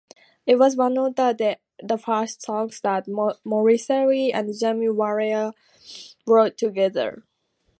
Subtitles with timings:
[0.47, 1.57] It was one of the
[2.03, 3.07] first songs that
[3.45, 5.53] Morrissey and Johnny Marr
[6.25, 7.23] wrote together.